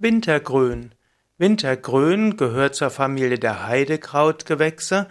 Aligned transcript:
Wintergrün. 0.00 0.92
Wintergrün 1.38 2.36
gehört 2.36 2.74
zur 2.74 2.90
Familie 2.90 3.38
der 3.38 3.68
Heidekrautgewächse. 3.68 5.06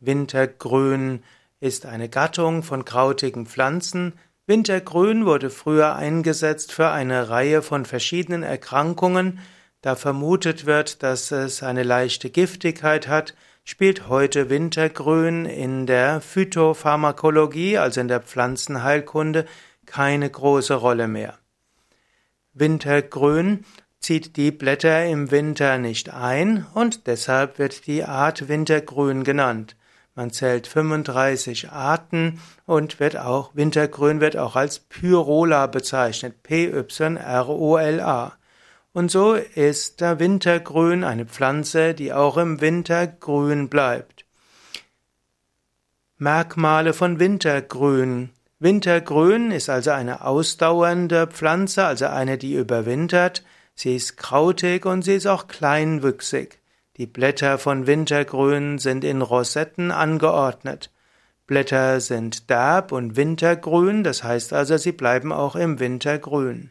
Wintergrün 0.00 1.22
ist 1.60 1.86
eine 1.86 2.08
Gattung 2.08 2.64
von 2.64 2.84
krautigen 2.84 3.46
Pflanzen. 3.46 4.14
Wintergrün 4.46 5.24
wurde 5.24 5.50
früher 5.50 5.94
eingesetzt 5.94 6.72
für 6.72 6.90
eine 6.90 7.28
Reihe 7.28 7.62
von 7.62 7.84
verschiedenen 7.84 8.42
Erkrankungen. 8.42 9.38
Da 9.82 9.94
vermutet 9.94 10.66
wird, 10.66 11.04
dass 11.04 11.30
es 11.30 11.62
eine 11.62 11.84
leichte 11.84 12.28
Giftigkeit 12.28 13.06
hat, 13.06 13.34
spielt 13.62 14.08
heute 14.08 14.50
Wintergrün 14.50 15.46
in 15.46 15.86
der 15.86 16.20
Phytopharmakologie, 16.20 17.78
also 17.78 18.00
in 18.00 18.08
der 18.08 18.20
Pflanzenheilkunde, 18.20 19.46
keine 19.86 20.28
große 20.28 20.74
Rolle 20.74 21.06
mehr. 21.06 21.38
Wintergrün 22.52 23.64
zieht 24.04 24.36
die 24.36 24.50
Blätter 24.50 25.06
im 25.06 25.30
Winter 25.30 25.78
nicht 25.78 26.12
ein 26.12 26.66
und 26.74 27.06
deshalb 27.06 27.58
wird 27.58 27.86
die 27.86 28.04
Art 28.04 28.48
Wintergrün 28.48 29.24
genannt. 29.24 29.76
Man 30.14 30.30
zählt 30.30 30.66
35 30.66 31.70
Arten 31.70 32.38
und 32.66 33.00
wird 33.00 33.16
auch, 33.16 33.54
Wintergrün 33.54 34.20
wird 34.20 34.36
auch 34.36 34.56
als 34.56 34.78
Pyrola 34.78 35.66
bezeichnet. 35.68 36.42
P-Y-R-O-L-A. 36.42 38.32
Und 38.92 39.10
so 39.10 39.34
ist 39.34 40.02
der 40.02 40.20
Wintergrün 40.20 41.02
eine 41.02 41.24
Pflanze, 41.24 41.94
die 41.94 42.12
auch 42.12 42.36
im 42.36 42.60
Winter 42.60 43.06
grün 43.06 43.70
bleibt. 43.70 44.26
Merkmale 46.18 46.92
von 46.92 47.18
Wintergrün. 47.18 48.30
Wintergrün 48.60 49.50
ist 49.50 49.70
also 49.70 49.92
eine 49.92 50.26
ausdauernde 50.26 51.26
Pflanze, 51.26 51.86
also 51.86 52.06
eine, 52.06 52.36
die 52.36 52.54
überwintert. 52.54 53.42
Sie 53.74 53.96
ist 53.96 54.16
krautig 54.16 54.86
und 54.86 55.02
sie 55.02 55.16
ist 55.16 55.26
auch 55.26 55.48
kleinwüchsig. 55.48 56.60
Die 56.96 57.06
Blätter 57.06 57.58
von 57.58 57.86
Wintergrün 57.86 58.78
sind 58.78 59.02
in 59.02 59.20
Rosetten 59.20 59.90
angeordnet. 59.90 60.90
Blätter 61.46 62.00
sind 62.00 62.48
derb 62.48 62.92
und 62.92 63.16
wintergrün, 63.16 64.04
das 64.04 64.22
heißt 64.22 64.52
also, 64.52 64.76
sie 64.76 64.92
bleiben 64.92 65.32
auch 65.32 65.56
im 65.56 65.80
Winter 65.80 66.18
grün. 66.18 66.70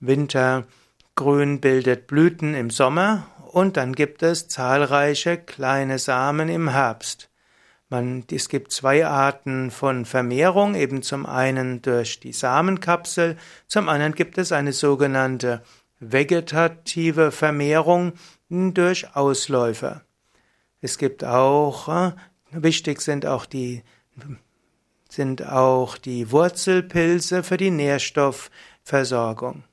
Wintergrün 0.00 1.60
bildet 1.60 2.06
Blüten 2.06 2.54
im 2.54 2.70
Sommer 2.70 3.26
und 3.52 3.76
dann 3.76 3.92
gibt 3.92 4.22
es 4.22 4.48
zahlreiche 4.48 5.36
kleine 5.36 5.98
Samen 5.98 6.48
im 6.48 6.70
Herbst. 6.70 7.30
Man, 7.88 8.24
es 8.32 8.48
gibt 8.48 8.72
zwei 8.72 9.06
Arten 9.06 9.70
von 9.70 10.06
Vermehrung, 10.06 10.74
eben 10.74 11.02
zum 11.02 11.26
einen 11.26 11.80
durch 11.82 12.18
die 12.18 12.32
Samenkapsel, 12.32 13.36
zum 13.68 13.88
anderen 13.88 14.14
gibt 14.14 14.38
es 14.38 14.50
eine 14.50 14.72
sogenannte 14.72 15.62
vegetative 16.12 17.30
Vermehrung 17.30 18.12
durch 18.48 19.14
Ausläufer. 19.14 20.02
Es 20.80 20.98
gibt 20.98 21.24
auch, 21.24 21.88
äh, 21.88 22.12
wichtig 22.50 23.00
sind 23.00 23.26
auch 23.26 23.46
die, 23.46 23.82
sind 25.08 25.46
auch 25.46 25.96
die 25.96 26.30
Wurzelpilze 26.30 27.42
für 27.42 27.56
die 27.56 27.70
Nährstoffversorgung. 27.70 29.64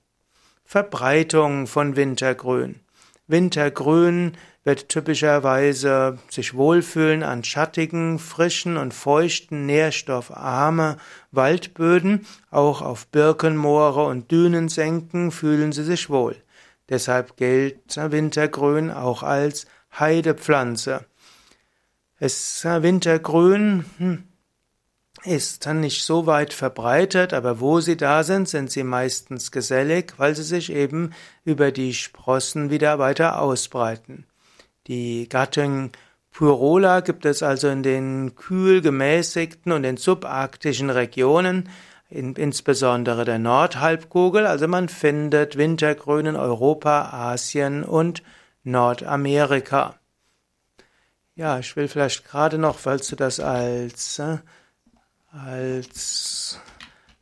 Verbreitung 0.63 1.67
von 1.67 1.95
Wintergrün. 1.95 2.79
Wintergrün 3.27 4.37
wird 4.63 4.89
typischerweise 4.89 6.19
sich 6.29 6.53
wohlfühlen 6.53 7.23
an 7.23 7.43
schattigen, 7.43 8.19
frischen 8.19 8.77
und 8.77 8.93
feuchten, 8.93 9.65
nährstoffarme 9.65 10.97
Waldböden. 11.31 12.27
Auch 12.51 12.81
auf 12.81 13.07
Birkenmoore 13.07 14.05
und 14.05 14.31
Dünensenken 14.31 15.31
fühlen 15.31 15.71
sie 15.71 15.83
sich 15.83 16.09
wohl. 16.09 16.35
Deshalb 16.89 17.37
gilt 17.37 17.95
Wintergrün 17.95 18.91
auch 18.91 19.23
als 19.23 19.65
Heidepflanze. 19.97 21.05
Es 22.19 22.63
Wintergrün 22.63 23.85
hm, 23.97 24.23
ist 25.23 25.65
dann 25.65 25.79
nicht 25.79 26.03
so 26.03 26.27
weit 26.27 26.53
verbreitet, 26.53 27.33
aber 27.33 27.59
wo 27.59 27.79
sie 27.79 27.97
da 27.97 28.23
sind, 28.23 28.47
sind 28.47 28.71
sie 28.71 28.83
meistens 28.83 29.51
gesellig, 29.51 30.13
weil 30.17 30.35
sie 30.35 30.43
sich 30.43 30.71
eben 30.71 31.13
über 31.45 31.71
die 31.71 31.93
Sprossen 31.93 32.69
wieder 32.69 32.99
weiter 32.99 33.39
ausbreiten. 33.39 34.25
Die 34.87 35.29
Gattung 35.29 35.91
Pyrola 36.31 37.01
gibt 37.01 37.25
es 37.25 37.43
also 37.43 37.67
in 37.67 37.83
den 37.83 38.35
kühl 38.35 38.81
gemäßigten 38.81 39.71
und 39.71 39.83
den 39.83 39.97
subarktischen 39.97 40.89
Regionen, 40.89 41.69
in, 42.09 42.35
insbesondere 42.35 43.25
der 43.25 43.39
Nordhalbkugel, 43.39 44.45
also 44.45 44.67
man 44.67 44.89
findet 44.89 45.57
Wintergrün 45.57 46.25
in 46.25 46.35
Europa, 46.35 47.09
Asien 47.11 47.83
und 47.83 48.23
Nordamerika. 48.63 49.95
Ja, 51.35 51.59
ich 51.59 51.75
will 51.75 51.87
vielleicht 51.87 52.27
gerade 52.27 52.57
noch, 52.57 52.77
falls 52.77 53.07
du 53.07 53.15
das 53.15 53.39
als 53.39 54.19
äh, 54.19 54.37
als 55.31 56.59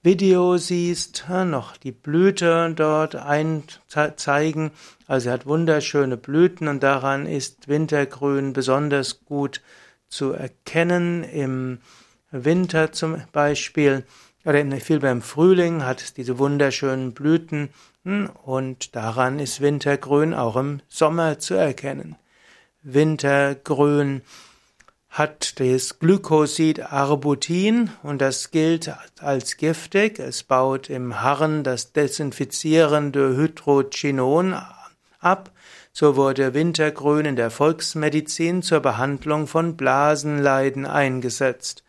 Video 0.02 0.56
siehst, 0.56 1.26
noch 1.28 1.76
die 1.76 1.92
Blüte 1.92 2.72
dort 2.74 3.16
einzeigen. 3.16 4.72
Also 5.08 5.28
er 5.28 5.34
hat 5.34 5.46
wunderschöne 5.46 6.16
Blüten 6.16 6.70
und 6.70 6.84
daran 6.84 7.26
ist 7.26 7.68
Wintergrün 7.68 8.54
besonders 8.54 9.26
gut 9.26 9.62
zu 10.08 10.32
erkennen. 10.32 11.26
Im 11.26 11.80
Winter 12.32 12.94
zum 12.94 13.22
Beispiel, 13.34 14.06
oder 14.46 14.64
vielmehr 14.80 15.12
im 15.12 15.22
Frühling 15.22 15.84
hat 15.84 16.00
es 16.00 16.14
diese 16.14 16.40
wunderschönen 16.40 17.12
Blüten 17.12 17.68
hm, 18.06 18.30
und 18.46 18.96
daran 18.96 19.38
ist 19.40 19.60
Wintergrün 19.60 20.34
auch 20.34 20.56
im 20.56 20.80
Sommer 20.88 21.40
zu 21.40 21.56
erkennen. 21.56 22.16
Wintergrün 22.84 24.22
hat 25.10 25.60
das 25.60 26.00
Glykosid 26.00 26.92
Arbutin 26.92 27.90
und 28.04 28.22
das 28.22 28.52
gilt 28.52 28.94
als 29.20 29.58
giftig. 29.58 30.20
Es 30.20 30.44
baut 30.44 30.90
im 30.90 31.22
Harren 31.22 31.64
das 31.64 31.92
desinfizierende 31.94 33.36
Hydrochinon 33.36 34.56
ab. 35.20 35.52
So 35.92 36.16
wurde 36.16 36.54
Wintergrün 36.54 37.26
in 37.26 37.36
der 37.36 37.50
Volksmedizin 37.50 38.62
zur 38.62 38.80
Behandlung 38.80 39.48
von 39.48 39.76
Blasenleiden 39.76 40.86
eingesetzt. 40.86 41.84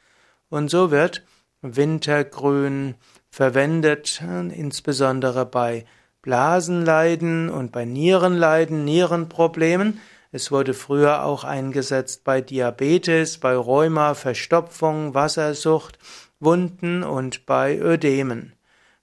Und 0.49 0.71
so 0.71 0.91
wird 0.91 1.23
Wintergrün 1.61 2.95
verwendet, 3.31 4.23
insbesondere 4.53 5.45
bei 5.45 5.85
Blasenleiden 6.23 7.51
und 7.51 7.71
bei 7.71 7.85
Nierenleiden, 7.85 8.85
Nierenproblemen. 8.85 10.01
Es 10.33 10.53
wurde 10.53 10.75
früher 10.75 11.25
auch 11.25 11.43
eingesetzt 11.43 12.23
bei 12.23 12.41
Diabetes, 12.41 13.39
bei 13.39 13.57
Rheuma, 13.57 14.15
Verstopfung, 14.15 15.13
Wassersucht, 15.13 15.99
Wunden 16.39 17.03
und 17.03 17.47
bei 17.47 17.77
Ödemen. 17.77 18.55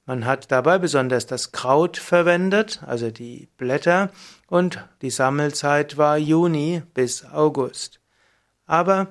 Man 0.05 0.25
hat 0.25 0.53
dabei 0.53 0.77
besonders 0.77 1.25
das 1.25 1.51
Kraut 1.51 1.97
verwendet, 1.97 2.81
also 2.85 3.11
die 3.11 3.49
Blätter, 3.57 4.09
und 4.47 4.87
die 5.01 5.09
Sammelzeit 5.09 5.97
war 5.97 6.17
Juni 6.17 6.81
bis 6.93 7.25
August. 7.25 7.99
Aber 8.65 9.07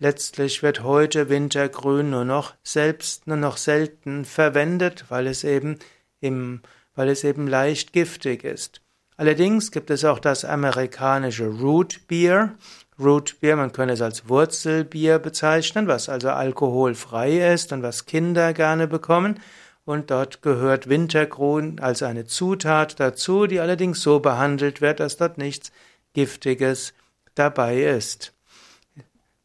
letztlich 0.00 0.64
wird 0.64 0.82
heute 0.82 1.28
Wintergrün 1.28 2.10
nur 2.10 2.24
noch 2.24 2.54
selbst 2.64 3.28
nur 3.28 3.36
noch 3.36 3.58
selten 3.58 4.24
verwendet, 4.24 5.04
weil 5.08 5.28
es 5.28 5.44
eben 5.44 5.78
im, 6.18 6.62
weil 6.96 7.08
es 7.08 7.22
eben 7.22 7.46
leicht 7.46 7.92
giftig 7.92 8.42
ist. 8.42 8.81
Allerdings 9.16 9.70
gibt 9.70 9.90
es 9.90 10.04
auch 10.04 10.18
das 10.18 10.44
amerikanische 10.44 11.46
Root 11.46 12.06
Beer. 12.08 12.54
Root 12.98 13.40
Beer, 13.40 13.56
man 13.56 13.72
könnte 13.72 13.94
es 13.94 14.02
als 14.02 14.28
Wurzelbier 14.28 15.18
bezeichnen, 15.18 15.86
was 15.86 16.08
also 16.08 16.30
alkoholfrei 16.30 17.52
ist 17.52 17.72
und 17.72 17.82
was 17.82 18.06
Kinder 18.06 18.52
gerne 18.52 18.88
bekommen. 18.88 19.40
Und 19.84 20.10
dort 20.10 20.42
gehört 20.42 20.88
Wintergrün 20.88 21.80
als 21.80 22.02
eine 22.02 22.24
Zutat 22.24 23.00
dazu, 23.00 23.46
die 23.46 23.60
allerdings 23.60 24.00
so 24.00 24.20
behandelt 24.20 24.80
wird, 24.80 25.00
dass 25.00 25.16
dort 25.16 25.38
nichts 25.38 25.72
Giftiges 26.12 26.94
dabei 27.34 27.82
ist. 27.82 28.32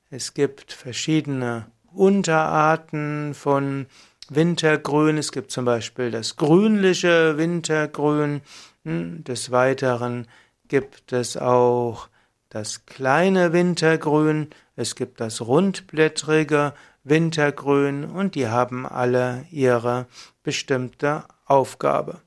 Es 0.09 0.33
gibt 0.33 0.71
verschiedene 0.71 1.65
Unterarten 1.91 3.33
von 3.33 3.87
Wintergrün. 4.29 5.17
Es 5.17 5.31
gibt 5.31 5.51
zum 5.51 5.65
Beispiel 5.65 6.11
das 6.11 6.35
grünliche 6.35 7.37
Wintergrün. 7.37 8.41
Des 8.87 9.51
Weiteren 9.51 10.27
gibt 10.69 11.11
es 11.11 11.35
auch 11.35 12.07
das 12.47 12.85
kleine 12.85 13.51
Wintergrün, 13.51 14.49
es 14.77 14.95
gibt 14.95 15.19
das 15.19 15.41
rundblättrige 15.41 16.73
Wintergrün 17.03 18.05
und 18.05 18.35
die 18.35 18.47
haben 18.47 18.85
alle 18.85 19.45
ihre 19.51 20.05
bestimmte 20.41 21.25
Aufgabe. 21.45 22.21